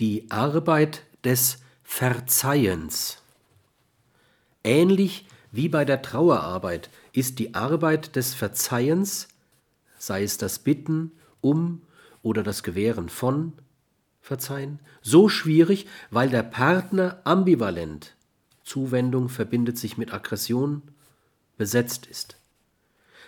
[0.00, 3.22] die Arbeit des Verzeihens.
[4.64, 9.28] Ähnlich wie bei der Trauerarbeit ist die Arbeit des Verzeihens,
[9.98, 11.82] sei es das Bitten um
[12.22, 13.52] oder das Gewähren von
[14.20, 18.16] Verzeihen, so schwierig, weil der Partner ambivalent
[18.64, 20.82] Zuwendung verbindet sich mit Aggression
[21.56, 22.36] besetzt ist.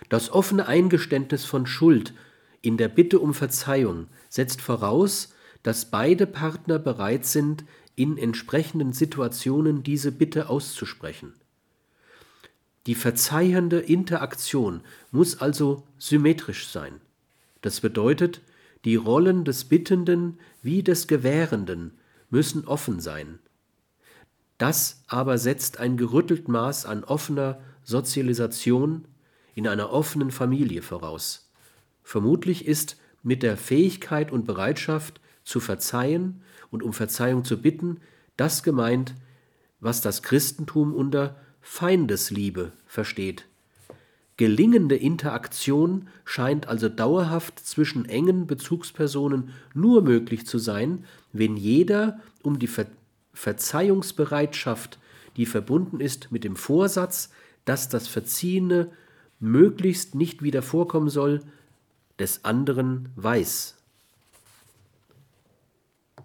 [0.09, 2.13] Das offene Eingeständnis von Schuld
[2.61, 5.33] in der Bitte um Verzeihung setzt voraus,
[5.63, 11.33] dass beide Partner bereit sind, in entsprechenden Situationen diese Bitte auszusprechen.
[12.85, 17.01] Die verzeihende Interaktion muss also symmetrisch sein.
[17.61, 18.41] Das bedeutet,
[18.85, 21.91] die Rollen des Bittenden wie des Gewährenden
[22.29, 23.39] müssen offen sein.
[24.57, 29.05] Das aber setzt ein gerüttelt Maß an offener Sozialisation
[29.55, 31.51] in einer offenen Familie voraus.
[32.03, 37.97] Vermutlich ist mit der Fähigkeit und Bereitschaft zu verzeihen und um Verzeihung zu bitten
[38.37, 39.15] das gemeint,
[39.79, 43.45] was das Christentum unter Feindesliebe versteht.
[44.37, 52.59] Gelingende Interaktion scheint also dauerhaft zwischen engen Bezugspersonen nur möglich zu sein, wenn jeder um
[52.59, 52.85] die Ver
[53.33, 54.99] Verzeihungsbereitschaft,
[55.37, 57.29] die verbunden ist mit dem Vorsatz,
[57.63, 58.91] dass das Verziehene
[59.39, 61.39] möglichst nicht wieder vorkommen soll,
[62.17, 63.78] des anderen weiß.